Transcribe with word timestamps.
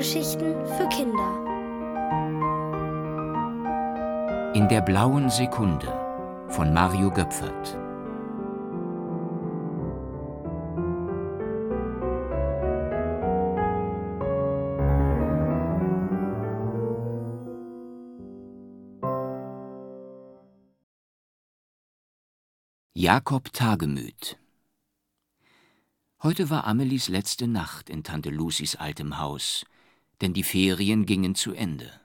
Hörgeschichten 0.00 0.54
für 0.64 0.88
Kinder. 0.88 1.44
In 4.54 4.66
der 4.70 4.80
blauen 4.80 5.28
Sekunde 5.28 5.92
von 6.48 6.72
Mario 6.72 7.10
Göpfert. 7.10 7.76
Jakob 22.94 23.52
Tagemüt 23.52 24.38
Heute 26.22 26.48
war 26.48 26.66
Amelies 26.66 27.08
letzte 27.08 27.46
Nacht 27.46 27.90
in 27.90 28.02
Tante 28.02 28.30
Lucys 28.30 28.76
altem 28.76 29.18
Haus, 29.18 29.64
denn 30.20 30.34
die 30.34 30.42
Ferien 30.42 31.06
gingen 31.06 31.34
zu 31.34 31.52
Ende. 31.52 32.00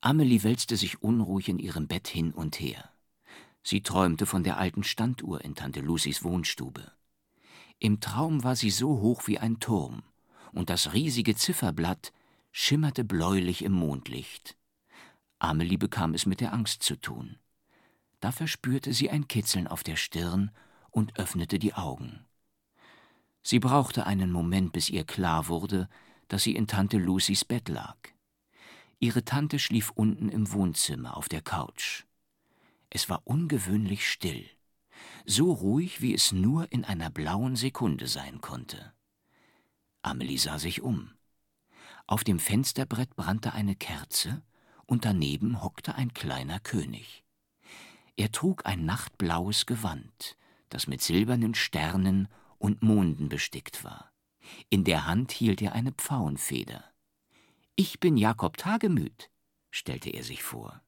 Amelie 0.00 0.42
wälzte 0.42 0.76
sich 0.76 1.02
unruhig 1.02 1.48
in 1.48 1.58
ihrem 1.58 1.88
Bett 1.88 2.08
hin 2.08 2.32
und 2.32 2.60
her. 2.60 2.90
Sie 3.62 3.82
träumte 3.82 4.26
von 4.26 4.44
der 4.44 4.58
alten 4.58 4.84
Standuhr 4.84 5.44
in 5.44 5.54
Tante 5.54 5.80
Lucys 5.80 6.22
Wohnstube. 6.22 6.92
Im 7.78 8.00
Traum 8.00 8.44
war 8.44 8.56
sie 8.56 8.70
so 8.70 9.00
hoch 9.00 9.26
wie 9.26 9.38
ein 9.38 9.60
Turm, 9.60 10.02
und 10.52 10.70
das 10.70 10.92
riesige 10.92 11.34
Zifferblatt 11.34 12.12
schimmerte 12.52 13.04
bläulich 13.04 13.62
im 13.62 13.72
Mondlicht. 13.72 14.56
Amelie 15.38 15.78
bekam 15.78 16.14
es 16.14 16.26
mit 16.26 16.40
der 16.40 16.52
Angst 16.52 16.82
zu 16.82 16.96
tun. 16.96 17.36
Da 18.20 18.32
verspürte 18.32 18.92
sie 18.92 19.10
ein 19.10 19.28
Kitzeln 19.28 19.68
auf 19.68 19.84
der 19.84 19.96
Stirn 19.96 20.50
und 20.90 21.18
öffnete 21.18 21.58
die 21.58 21.74
Augen. 21.74 22.24
Sie 23.42 23.60
brauchte 23.60 24.06
einen 24.06 24.32
Moment, 24.32 24.72
bis 24.72 24.90
ihr 24.90 25.04
klar 25.04 25.48
wurde, 25.48 25.88
dass 26.28 26.42
sie 26.42 26.54
in 26.54 26.66
Tante 26.66 26.98
Lucys 26.98 27.44
Bett 27.44 27.68
lag. 27.68 27.96
Ihre 29.00 29.24
Tante 29.24 29.58
schlief 29.58 29.90
unten 29.90 30.28
im 30.28 30.52
Wohnzimmer 30.52 31.16
auf 31.16 31.28
der 31.28 31.42
Couch. 31.42 32.04
Es 32.90 33.08
war 33.08 33.22
ungewöhnlich 33.24 34.08
still, 34.08 34.48
so 35.24 35.52
ruhig, 35.52 36.00
wie 36.00 36.14
es 36.14 36.32
nur 36.32 36.72
in 36.72 36.84
einer 36.84 37.10
blauen 37.10 37.56
Sekunde 37.56 38.06
sein 38.06 38.40
konnte. 38.40 38.92
Amelie 40.02 40.38
sah 40.38 40.58
sich 40.58 40.80
um. 40.82 41.12
Auf 42.06 42.24
dem 42.24 42.38
Fensterbrett 42.38 43.14
brannte 43.16 43.52
eine 43.52 43.76
Kerze 43.76 44.42
und 44.86 45.04
daneben 45.04 45.62
hockte 45.62 45.94
ein 45.94 46.14
kleiner 46.14 46.60
König. 46.60 47.24
Er 48.16 48.32
trug 48.32 48.66
ein 48.66 48.84
nachtblaues 48.84 49.66
Gewand, 49.66 50.36
das 50.70 50.86
mit 50.86 51.02
silbernen 51.02 51.54
Sternen 51.54 52.28
und 52.58 52.82
Monden 52.82 53.28
bestickt 53.28 53.84
war. 53.84 54.07
In 54.70 54.84
der 54.84 55.06
Hand 55.06 55.32
hielt 55.32 55.62
er 55.62 55.72
eine 55.72 55.92
Pfauenfeder. 55.92 56.84
Ich 57.76 58.00
bin 58.00 58.16
Jakob 58.16 58.56
Tagemüt, 58.56 59.30
stellte 59.70 60.10
er 60.10 60.24
sich 60.24 60.42
vor. 60.42 60.82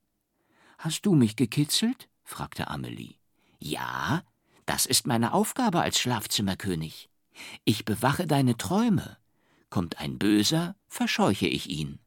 Hast 0.78 1.06
du 1.06 1.14
mich 1.14 1.36
gekitzelt? 1.36 2.08
fragte 2.25 2.69
Amelie. 2.69 3.14
Ja, 3.58 4.22
das 4.66 4.86
ist 4.86 5.06
meine 5.06 5.33
Aufgabe 5.33 5.81
als 5.81 5.98
Schlafzimmerkönig. 5.98 7.11
Ich 7.64 7.84
bewache 7.84 8.27
deine 8.27 8.56
Träume. 8.56 9.19
Kommt 9.69 9.98
ein 9.98 10.19
Böser, 10.19 10.75
verscheuche 10.88 11.47
ich 11.47 11.69
ihn. 11.69 12.00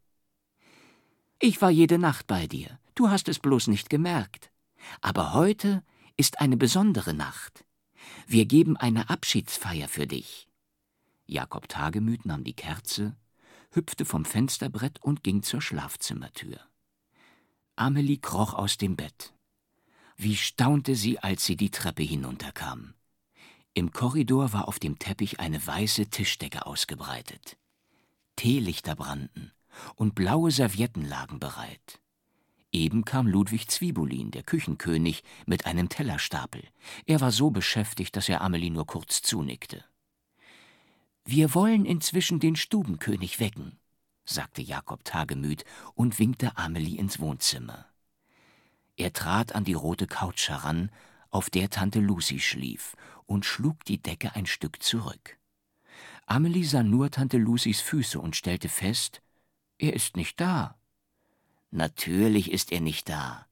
Ich 1.40 1.62
war 1.62 1.70
jede 1.70 1.98
Nacht 1.98 2.28
bei 2.28 2.48
dir, 2.48 2.80
du 2.96 3.10
hast 3.10 3.28
es 3.28 3.40
bloß 3.40 3.68
nicht 3.68 3.90
gemerkt. 3.90 4.52
Aber 5.02 5.34
heute 5.34 5.84
ist 6.18 6.40
eine 6.40 6.58
besondere 6.58 7.14
Nacht. 7.14 7.66
Wir 8.28 8.46
geben 8.46 8.78
eine 8.78 9.10
Abschiedsfeier 9.10 9.88
für 9.88 10.08
dich. 10.08 10.48
Jakob 11.26 11.68
Tagemüt 11.70 12.26
nahm 12.26 12.44
die 12.44 12.56
Kerze, 12.56 13.16
hüpfte 13.72 14.06
vom 14.06 14.26
Fensterbrett 14.26 15.02
und 15.02 15.24
ging 15.24 15.44
zur 15.44 15.62
Schlafzimmertür. 15.62 16.60
Amelie 17.76 18.18
kroch 18.18 18.54
aus 18.54 18.78
dem 18.78 18.96
Bett. 18.96 19.34
Wie 20.16 20.36
staunte 20.36 20.96
sie, 20.96 21.20
als 21.20 21.46
sie 21.46 21.56
die 21.56 21.72
Treppe 21.72 22.04
hinunterkam. 22.04 22.94
Im 23.74 23.92
Korridor 23.92 24.54
war 24.54 24.68
auf 24.68 24.78
dem 24.78 25.00
Teppich 25.00 25.40
eine 25.40 25.66
weiße 25.66 26.08
Tischdecke 26.08 26.68
ausgebreitet. 26.68 27.58
Teelichter 28.36 28.96
brannten 28.96 29.52
und 29.96 30.14
blaue 30.14 30.52
Servietten 30.52 31.06
lagen 31.06 31.40
bereit. 31.40 32.00
Eben 32.72 33.06
kam 33.06 33.28
Ludwig 33.28 33.70
Zwiebulin, 33.70 34.32
der 34.32 34.44
Küchenkönig, 34.44 35.24
mit 35.46 35.66
einem 35.66 35.90
Tellerstapel. 35.90 36.64
Er 37.06 37.22
war 37.22 37.32
so 37.32 37.52
beschäftigt, 37.52 38.16
dass 38.16 38.30
er 38.30 38.42
Amelie 38.42 38.72
nur 38.72 38.86
kurz 38.86 39.22
zunickte. 39.22 39.84
Wir 41.26 41.54
wollen 41.54 41.86
inzwischen 41.86 42.40
den 42.40 42.56
Stubenkönig 42.56 43.40
wecken, 43.40 43.80
sagte 44.26 44.62
Jakob 44.62 45.06
tagemüd 45.06 45.64
und 45.94 46.20
winkte 46.20 46.58
Amelie 46.58 46.98
ins 46.98 47.20
Wohnzimmer. 47.20 47.86
Er 48.98 49.14
trat 49.14 49.56
an 49.56 49.64
die 49.64 49.74
rote 49.74 50.08
Couch 50.08 50.50
heran, 50.50 50.92
auf 51.30 51.50
der 51.50 51.70
Tante 51.70 52.00
Lucy 52.00 52.40
schlief, 52.40 52.96
und 53.26 53.46
schlug 53.46 53.86
die 53.86 54.02
Decke 54.02 54.36
ein 54.36 54.46
Stück 54.46 54.84
zurück. 54.84 55.38
Amelie 56.26 56.66
sah 56.66 56.84
nur 56.84 57.10
Tante 57.10 57.38
Lucys 57.38 57.82
Füße 57.82 58.20
und 58.20 58.36
stellte 58.36 58.70
fest, 58.70 59.22
er 59.78 59.94
ist 59.94 60.16
nicht 60.16 60.40
da. 60.40 60.78
Natürlich 61.72 62.52
ist 62.52 62.72
er 62.72 62.82
nicht 62.82 63.10
da. 63.10 63.48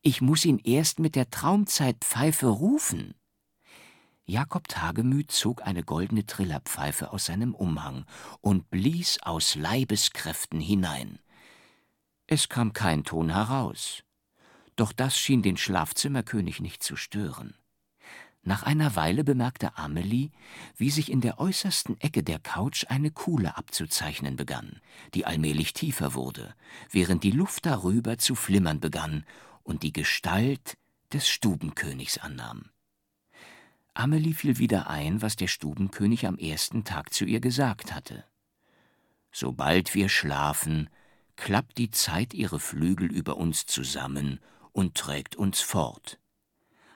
Ich 0.00 0.20
muss 0.20 0.44
ihn 0.44 0.58
erst 0.58 1.00
mit 1.00 1.16
der 1.16 1.30
Traumzeitpfeife 1.30 2.46
rufen. 2.46 3.14
Jakob 4.28 4.66
Tagemüt 4.66 5.30
zog 5.30 5.64
eine 5.64 5.84
goldene 5.84 6.26
Trillerpfeife 6.26 7.12
aus 7.12 7.26
seinem 7.26 7.54
Umhang 7.54 8.04
und 8.40 8.70
blies 8.70 9.22
aus 9.22 9.54
Leibeskräften 9.54 10.58
hinein. 10.58 11.20
Es 12.26 12.48
kam 12.48 12.72
kein 12.72 13.04
Ton 13.04 13.30
heraus. 13.30 14.02
Doch 14.74 14.92
das 14.92 15.16
schien 15.16 15.42
den 15.42 15.56
Schlafzimmerkönig 15.56 16.60
nicht 16.60 16.82
zu 16.82 16.96
stören. 16.96 17.54
Nach 18.42 18.64
einer 18.64 18.96
Weile 18.96 19.22
bemerkte 19.22 19.78
Amelie, 19.78 20.30
wie 20.76 20.90
sich 20.90 21.10
in 21.10 21.20
der 21.20 21.38
äußersten 21.38 22.00
Ecke 22.00 22.24
der 22.24 22.40
Couch 22.40 22.84
eine 22.88 23.12
Kuhle 23.12 23.56
abzuzeichnen 23.56 24.34
begann, 24.34 24.80
die 25.14 25.24
allmählich 25.24 25.72
tiefer 25.72 26.14
wurde, 26.14 26.54
während 26.90 27.22
die 27.22 27.30
Luft 27.30 27.64
darüber 27.64 28.18
zu 28.18 28.34
flimmern 28.34 28.80
begann 28.80 29.24
und 29.62 29.84
die 29.84 29.92
Gestalt 29.92 30.76
des 31.12 31.28
Stubenkönigs 31.28 32.18
annahm. 32.18 32.70
Amelie 33.98 34.34
fiel 34.34 34.58
wieder 34.58 34.90
ein, 34.90 35.22
was 35.22 35.36
der 35.36 35.46
Stubenkönig 35.46 36.26
am 36.26 36.36
ersten 36.36 36.84
Tag 36.84 37.14
zu 37.14 37.24
ihr 37.24 37.40
gesagt 37.40 37.94
hatte. 37.94 38.24
Sobald 39.32 39.94
wir 39.94 40.10
schlafen, 40.10 40.90
klappt 41.36 41.78
die 41.78 41.90
Zeit 41.90 42.34
ihre 42.34 42.60
Flügel 42.60 43.10
über 43.10 43.38
uns 43.38 43.64
zusammen 43.64 44.40
und 44.72 44.96
trägt 44.96 45.36
uns 45.36 45.60
fort. 45.62 46.18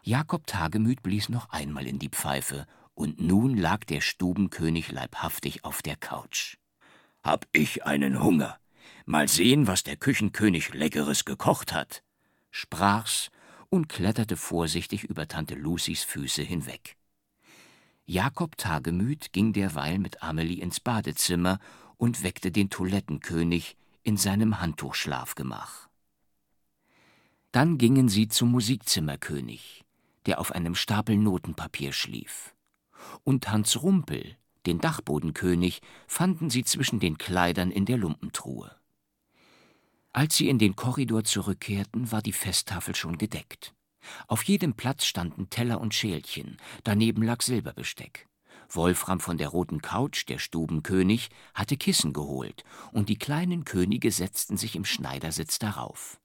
Jakob 0.03 0.47
Tagemüt 0.47 1.03
blies 1.03 1.31
noch 1.31 1.49
einmal 1.49 1.87
in 1.87 1.99
die 1.99 2.11
Pfeife, 2.11 2.67
und 2.93 3.19
nun 3.19 3.57
lag 3.57 3.85
der 3.85 4.03
Stubenkönig 4.03 4.93
leibhaftig 4.93 5.65
auf 5.65 5.81
der 5.81 5.97
Couch. 5.97 6.59
Hab 7.23 7.47
ich 7.53 7.87
einen 7.87 8.23
Hunger. 8.23 8.59
Mal 9.07 9.27
sehen, 9.27 9.67
was 9.67 9.85
der 9.85 9.97
Küchenkönig 9.97 10.75
Leckeres 10.75 11.25
gekocht 11.25 11.73
hat, 11.73 12.03
sprach's 12.51 13.31
und 13.71 13.89
kletterte 13.89 14.37
vorsichtig 14.37 15.05
über 15.05 15.27
Tante 15.27 15.55
Lucys 15.55 16.05
Füße 16.05 16.43
hinweg. 16.43 16.97
Jakob 18.05 18.57
Tagemüt 18.57 19.33
ging 19.33 19.53
derweil 19.53 19.99
mit 19.99 20.23
Amelie 20.23 20.61
ins 20.61 20.81
Badezimmer 20.81 21.59
und 21.97 22.23
weckte 22.23 22.51
den 22.51 22.69
Toilettenkönig 22.69 23.77
in 24.03 24.17
seinem 24.17 24.61
Handtuchschlafgemach. 24.61 25.89
Dann 27.53 27.79
gingen 27.79 28.09
sie 28.09 28.29
zum 28.29 28.51
Musikzimmerkönig 28.51 29.85
der 30.27 30.39
auf 30.41 30.53
einem 30.53 30.75
Stapel 30.75 31.17
Notenpapier 31.17 31.93
schlief. 31.93 32.55
Und 33.25 33.51
Hans 33.51 33.83
Rumpel, 33.83 34.37
den 34.67 34.79
Dachbodenkönig, 34.79 35.81
fanden 36.07 36.51
sie 36.51 36.65
zwischen 36.65 37.01
den 37.01 37.19
Kleidern 37.19 37.71
in 37.71 37.87
der 37.87 37.97
Lumpentruhe. 37.97 38.77
Als 40.13 40.37
sie 40.37 40.49
in 40.49 40.59
den 40.59 40.75
Korridor 40.75 41.25
zurückkehrten, 41.25 42.11
war 42.11 42.23
die 42.23 42.33
Festtafel 42.33 42.95
schon 42.97 43.17
gedeckt. 43.17 43.75
Auf 44.27 44.43
jedem 44.45 44.75
Platz 44.75 45.05
standen 45.05 45.51
Teller 45.51 45.81
und 45.81 45.95
Schälchen, 45.95 46.57
daneben 46.83 47.23
lag 47.23 47.43
Silberbesteck. 47.43 48.27
Wolfram 48.69 49.21
von 49.21 49.37
der 49.37 49.49
roten 49.49 49.83
Couch, 49.83 50.29
der 50.29 50.39
Stubenkönig, 50.39 51.29
hatte 51.55 51.77
Kissen 51.77 52.13
geholt, 52.13 52.65
und 52.93 53.09
die 53.09 53.19
kleinen 53.19 53.65
Könige 53.65 54.11
setzten 54.11 54.57
sich 54.57 54.77
im 54.77 54.85
Schneidersitz 54.85 55.59
darauf. 55.59 56.21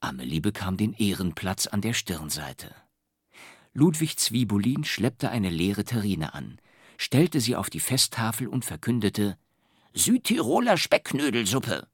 Amelie 0.00 0.40
bekam 0.40 0.76
den 0.76 0.94
Ehrenplatz 0.94 1.66
an 1.66 1.80
der 1.80 1.92
Stirnseite. 1.92 2.74
Ludwig 3.72 4.16
Zwiebulin 4.16 4.84
schleppte 4.84 5.30
eine 5.30 5.50
leere 5.50 5.84
Terrine 5.84 6.34
an, 6.34 6.60
stellte 6.96 7.40
sie 7.40 7.56
auf 7.56 7.70
die 7.70 7.80
Festtafel 7.80 8.48
und 8.48 8.64
verkündete 8.64 9.38
Südtiroler 9.92 10.76
Speckknödelsuppe. 10.76 11.86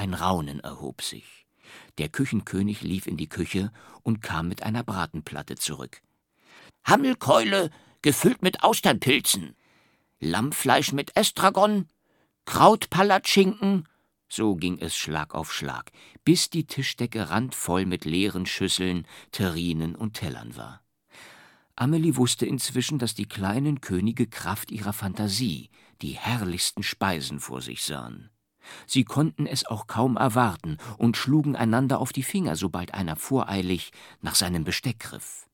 Ein 0.00 0.14
Raunen 0.14 0.60
erhob 0.60 1.02
sich. 1.02 1.44
Der 1.98 2.08
Küchenkönig 2.08 2.80
lief 2.80 3.06
in 3.06 3.18
die 3.18 3.28
Küche 3.28 3.70
und 4.02 4.22
kam 4.22 4.48
mit 4.48 4.62
einer 4.62 4.82
Bratenplatte 4.82 5.56
zurück. 5.56 6.00
Hammelkeule, 6.84 7.68
gefüllt 8.00 8.40
mit 8.40 8.62
Austernpilzen, 8.62 9.54
Lammfleisch 10.18 10.92
mit 10.92 11.14
Estragon, 11.18 11.86
Krautpalatschinken? 12.46 13.86
So 14.26 14.56
ging 14.56 14.78
es 14.78 14.96
Schlag 14.96 15.34
auf 15.34 15.52
Schlag, 15.52 15.92
bis 16.24 16.48
die 16.48 16.64
Tischdecke 16.64 17.28
randvoll 17.28 17.84
mit 17.84 18.06
leeren 18.06 18.46
Schüsseln, 18.46 19.06
Terrinen 19.32 19.94
und 19.94 20.14
Tellern 20.14 20.56
war. 20.56 20.82
Amelie 21.76 22.16
wusste 22.16 22.46
inzwischen, 22.46 22.98
dass 22.98 23.14
die 23.14 23.28
kleinen 23.28 23.82
Könige 23.82 24.26
Kraft 24.26 24.70
ihrer 24.70 24.94
Fantasie 24.94 25.68
die 26.00 26.12
herrlichsten 26.12 26.82
Speisen 26.82 27.38
vor 27.38 27.60
sich 27.60 27.82
sahen. 27.84 28.30
Sie 28.86 29.04
konnten 29.04 29.46
es 29.46 29.66
auch 29.66 29.86
kaum 29.86 30.16
erwarten 30.16 30.76
und 30.98 31.16
schlugen 31.16 31.56
einander 31.56 32.00
auf 32.00 32.12
die 32.12 32.22
Finger, 32.22 32.56
sobald 32.56 32.94
einer 32.94 33.16
voreilig 33.16 33.90
nach 34.20 34.34
seinem 34.34 34.64
Besteck 34.64 35.00
griff. 35.00 35.48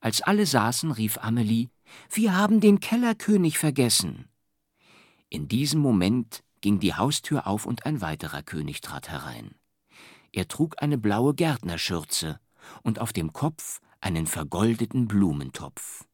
Als 0.00 0.22
alle 0.22 0.46
saßen, 0.46 0.92
rief 0.92 1.18
Amelie 1.18 1.68
Wir 2.10 2.36
haben 2.36 2.60
den 2.60 2.80
Kellerkönig 2.80 3.58
vergessen. 3.58 4.28
In 5.30 5.48
diesem 5.48 5.80
Moment 5.80 6.44
ging 6.60 6.78
die 6.78 6.94
Haustür 6.94 7.46
auf 7.46 7.66
und 7.66 7.86
ein 7.86 8.00
weiterer 8.00 8.42
König 8.42 8.80
trat 8.80 9.08
herein. 9.08 9.54
Er 10.32 10.48
trug 10.48 10.82
eine 10.82 10.98
blaue 10.98 11.34
Gärtnerschürze 11.34 12.40
und 12.82 12.98
auf 12.98 13.12
dem 13.12 13.32
Kopf 13.32 13.80
einen 14.00 14.26
vergoldeten 14.26 15.06
Blumentopf. 15.08 16.04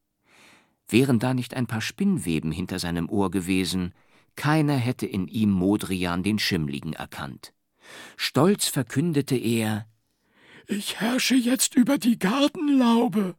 Wären 0.88 1.18
da 1.18 1.34
nicht 1.34 1.54
ein 1.54 1.66
paar 1.66 1.80
Spinnweben 1.80 2.52
hinter 2.52 2.78
seinem 2.78 3.08
Ohr 3.08 3.30
gewesen, 3.30 3.94
keiner 4.36 4.76
hätte 4.76 5.06
in 5.06 5.28
ihm 5.28 5.50
Modrian 5.50 6.22
den 6.22 6.38
Schimmligen 6.38 6.92
erkannt. 6.92 7.52
Stolz 8.16 8.66
verkündete 8.68 9.36
er 9.36 9.86
Ich 10.66 11.00
herrsche 11.00 11.34
jetzt 11.34 11.74
über 11.74 11.98
die 11.98 12.18
Gartenlaube, 12.18 13.34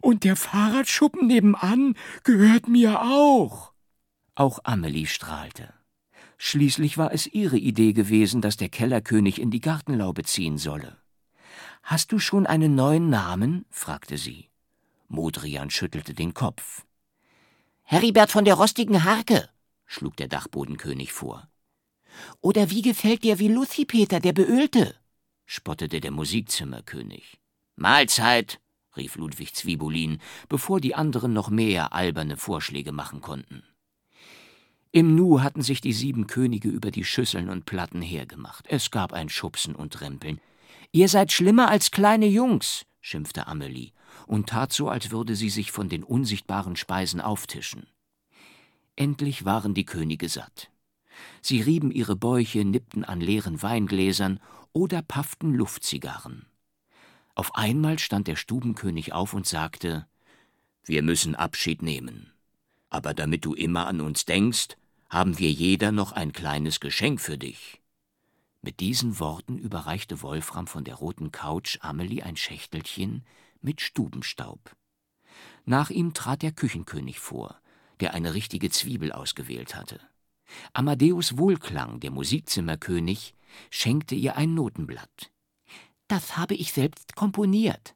und 0.00 0.24
der 0.24 0.36
Fahrradschuppen 0.36 1.26
nebenan 1.26 1.94
gehört 2.24 2.68
mir 2.68 3.02
auch. 3.02 3.72
Auch 4.34 4.60
Amelie 4.64 5.06
strahlte. 5.06 5.72
Schließlich 6.38 6.98
war 6.98 7.12
es 7.12 7.26
ihre 7.26 7.56
Idee 7.56 7.92
gewesen, 7.92 8.40
dass 8.40 8.56
der 8.56 8.68
Kellerkönig 8.68 9.40
in 9.40 9.50
die 9.50 9.60
Gartenlaube 9.60 10.24
ziehen 10.24 10.58
solle. 10.58 10.96
Hast 11.82 12.12
du 12.12 12.18
schon 12.18 12.46
einen 12.46 12.74
neuen 12.74 13.10
Namen? 13.10 13.64
fragte 13.70 14.18
sie. 14.18 14.48
Modrian 15.08 15.70
schüttelte 15.70 16.14
den 16.14 16.34
Kopf. 16.34 16.84
Heribert 17.82 18.30
von 18.30 18.44
der 18.44 18.54
rostigen 18.54 19.04
Harke, 19.04 19.48
schlug 19.86 20.16
der 20.16 20.28
Dachbodenkönig 20.28 21.12
vor. 21.12 21.48
Oder 22.40 22.70
wie 22.70 22.82
gefällt 22.82 23.24
dir 23.24 23.38
wie 23.38 23.48
Lucipeter, 23.48 24.20
der 24.20 24.32
Beölte? 24.32 24.94
spottete 25.46 26.00
der 26.00 26.10
Musikzimmerkönig. 26.10 27.38
Mahlzeit, 27.76 28.60
rief 28.96 29.16
Ludwig 29.16 29.54
Zwiebulin, 29.54 30.20
bevor 30.48 30.80
die 30.80 30.94
anderen 30.94 31.32
noch 31.32 31.50
mehr 31.50 31.92
alberne 31.92 32.36
Vorschläge 32.36 32.92
machen 32.92 33.20
konnten. 33.20 33.62
Im 34.90 35.14
Nu 35.14 35.40
hatten 35.40 35.62
sich 35.62 35.80
die 35.80 35.94
sieben 35.94 36.26
Könige 36.26 36.68
über 36.68 36.90
die 36.90 37.04
Schüsseln 37.04 37.48
und 37.48 37.64
Platten 37.64 38.02
hergemacht. 38.02 38.66
Es 38.68 38.90
gab 38.90 39.14
ein 39.14 39.30
Schubsen 39.30 39.74
und 39.74 40.02
Rempeln. 40.02 40.38
Ihr 40.92 41.08
seid 41.08 41.32
schlimmer 41.32 41.70
als 41.70 41.90
kleine 41.90 42.26
Jungs, 42.26 42.84
schimpfte 43.00 43.46
Amelie 43.46 43.92
und 44.26 44.50
tat 44.50 44.72
so, 44.74 44.90
als 44.90 45.10
würde 45.10 45.34
sie 45.34 45.48
sich 45.48 45.72
von 45.72 45.88
den 45.88 46.04
unsichtbaren 46.04 46.76
Speisen 46.76 47.22
auftischen. 47.22 47.86
Endlich 48.96 49.44
waren 49.44 49.74
die 49.74 49.84
Könige 49.84 50.28
satt. 50.28 50.70
Sie 51.40 51.60
rieben 51.60 51.90
ihre 51.90 52.16
Bäuche, 52.16 52.64
nippten 52.64 53.04
an 53.04 53.20
leeren 53.20 53.62
Weingläsern 53.62 54.40
oder 54.72 55.02
pafften 55.02 55.54
Luftzigarren. 55.54 56.46
Auf 57.34 57.54
einmal 57.54 57.98
stand 57.98 58.28
der 58.28 58.36
Stubenkönig 58.36 59.12
auf 59.12 59.34
und 59.34 59.46
sagte 59.46 60.06
Wir 60.84 61.02
müssen 61.02 61.34
Abschied 61.34 61.82
nehmen. 61.82 62.30
Aber 62.90 63.14
damit 63.14 63.44
du 63.44 63.54
immer 63.54 63.86
an 63.86 64.00
uns 64.00 64.26
denkst, 64.26 64.76
haben 65.08 65.38
wir 65.38 65.50
jeder 65.50 65.92
noch 65.92 66.12
ein 66.12 66.32
kleines 66.32 66.80
Geschenk 66.80 67.20
für 67.20 67.38
dich. 67.38 67.80
Mit 68.60 68.80
diesen 68.80 69.18
Worten 69.18 69.58
überreichte 69.58 70.22
Wolfram 70.22 70.66
von 70.66 70.84
der 70.84 70.96
roten 70.96 71.32
Couch 71.32 71.78
Amelie 71.80 72.22
ein 72.22 72.36
Schächtelchen 72.36 73.24
mit 73.60 73.80
Stubenstaub. 73.80 74.76
Nach 75.64 75.90
ihm 75.90 76.14
trat 76.14 76.42
der 76.42 76.52
Küchenkönig 76.52 77.18
vor, 77.18 77.60
der 78.02 78.14
eine 78.14 78.34
richtige 78.34 78.68
Zwiebel 78.68 79.12
ausgewählt 79.12 79.74
hatte. 79.74 80.00
Amadeus 80.72 81.38
Wohlklang, 81.38 82.00
der 82.00 82.10
Musikzimmerkönig, 82.10 83.34
schenkte 83.70 84.14
ihr 84.14 84.36
ein 84.36 84.54
Notenblatt. 84.54 85.30
Das 86.08 86.36
habe 86.36 86.54
ich 86.54 86.72
selbst 86.72 87.14
komponiert. 87.14 87.94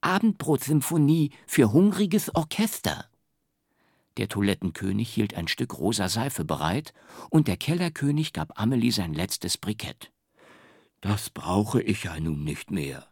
Abendbrotsymphonie 0.00 1.30
für 1.46 1.72
hungriges 1.72 2.34
Orchester. 2.34 3.08
Der 4.16 4.28
Toilettenkönig 4.28 5.08
hielt 5.12 5.34
ein 5.34 5.48
Stück 5.48 5.78
rosa 5.78 6.08
Seife 6.08 6.44
bereit, 6.44 6.92
und 7.30 7.48
der 7.48 7.56
Kellerkönig 7.56 8.32
gab 8.32 8.60
Amelie 8.60 8.92
sein 8.92 9.14
letztes 9.14 9.56
Brikett. 9.56 10.12
Das 11.00 11.30
brauche 11.30 11.80
ich 11.80 12.04
ja 12.04 12.18
nun 12.20 12.44
nicht 12.44 12.70
mehr. 12.70 13.08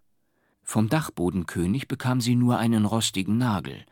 Vom 0.63 0.89
Dachbodenkönig 0.89 1.89
bekam 1.89 2.21
sie 2.21 2.37
nur 2.37 2.59
einen 2.59 2.85
rostigen 2.85 3.39
Nagel, 3.39 3.85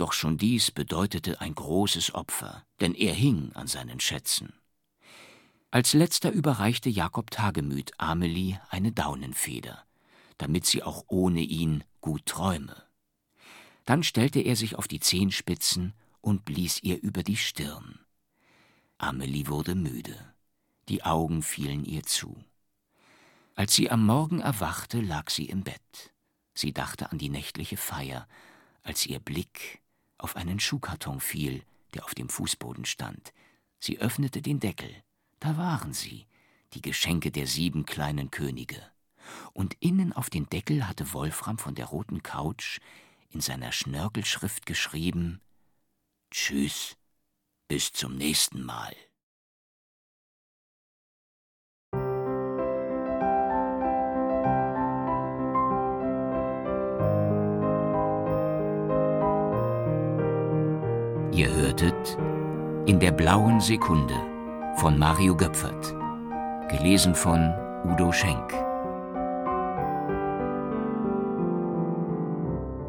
doch 0.00 0.12
schon 0.12 0.38
dies 0.38 0.70
bedeutete 0.70 1.40
ein 1.40 1.54
großes 1.54 2.14
Opfer, 2.14 2.64
denn 2.80 2.94
er 2.94 3.14
hing 3.14 3.52
an 3.54 3.66
seinen 3.66 4.00
Schätzen. 4.00 4.52
Als 5.70 5.92
letzter 5.92 6.32
überreichte 6.32 6.88
Jakob 6.88 7.30
Tagemüt 7.30 7.92
Amelie 7.98 8.58
eine 8.70 8.92
Daunenfeder, 8.92 9.84
damit 10.38 10.66
sie 10.66 10.82
auch 10.82 11.04
ohne 11.06 11.40
ihn 11.40 11.84
gut 12.00 12.26
träume. 12.26 12.82
Dann 13.84 14.02
stellte 14.02 14.40
er 14.40 14.56
sich 14.56 14.74
auf 14.76 14.88
die 14.88 15.00
Zehenspitzen 15.00 15.94
und 16.20 16.44
blies 16.44 16.82
ihr 16.82 17.00
über 17.00 17.22
die 17.22 17.36
Stirn. 17.36 18.00
Amelie 18.98 19.46
wurde 19.46 19.74
müde, 19.74 20.34
die 20.88 21.04
Augen 21.04 21.42
fielen 21.42 21.84
ihr 21.84 22.02
zu. 22.02 22.42
Als 23.54 23.74
sie 23.74 23.90
am 23.90 24.06
Morgen 24.06 24.40
erwachte, 24.40 25.00
lag 25.00 25.30
sie 25.30 25.46
im 25.46 25.62
Bett. 25.62 26.12
Sie 26.54 26.72
dachte 26.72 27.12
an 27.12 27.18
die 27.18 27.28
nächtliche 27.28 27.76
Feier, 27.76 28.26
als 28.82 29.06
ihr 29.06 29.20
Blick 29.20 29.79
auf 30.22 30.36
einen 30.36 30.60
Schuhkarton 30.60 31.20
fiel, 31.20 31.64
der 31.94 32.04
auf 32.04 32.14
dem 32.14 32.28
Fußboden 32.28 32.84
stand. 32.84 33.32
Sie 33.78 33.98
öffnete 33.98 34.42
den 34.42 34.60
Deckel. 34.60 34.90
Da 35.38 35.56
waren 35.56 35.92
sie, 35.92 36.26
die 36.74 36.82
Geschenke 36.82 37.30
der 37.30 37.46
sieben 37.46 37.86
kleinen 37.86 38.30
Könige. 38.30 38.82
Und 39.52 39.76
innen 39.80 40.12
auf 40.12 40.30
den 40.30 40.48
Deckel 40.48 40.86
hatte 40.86 41.12
Wolfram 41.12 41.58
von 41.58 41.74
der 41.74 41.86
roten 41.86 42.22
Couch 42.22 42.78
in 43.30 43.40
seiner 43.40 43.72
Schnörkelschrift 43.72 44.66
geschrieben 44.66 45.40
Tschüss, 46.30 46.96
bis 47.66 47.92
zum 47.92 48.16
nächsten 48.16 48.62
Mal. 48.62 48.94
Hörtet 61.80 62.18
In 62.84 63.00
der 63.00 63.10
blauen 63.10 63.58
Sekunde 63.58 64.14
von 64.76 64.98
Mario 64.98 65.34
Göpfert, 65.34 65.94
gelesen 66.68 67.14
von 67.14 67.54
Udo 67.84 68.12
Schenk. 68.12 68.52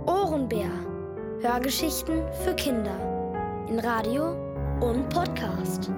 Ohrenbär. 0.06 0.72
Hörgeschichten 1.40 2.22
für 2.44 2.54
Kinder 2.56 2.98
in 3.70 3.80
Radio 3.80 4.36
und 4.82 5.08
Podcast. 5.08 5.90